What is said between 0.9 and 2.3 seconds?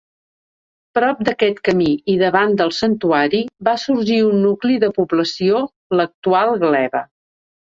Prop d'aquest camí, i